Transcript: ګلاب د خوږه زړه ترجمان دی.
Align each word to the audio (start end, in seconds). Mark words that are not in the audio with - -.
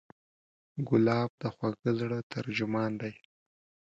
ګلاب 0.87 1.29
د 1.41 1.43
خوږه 1.55 1.91
زړه 1.99 2.19
ترجمان 2.33 2.91
دی. 3.01 3.13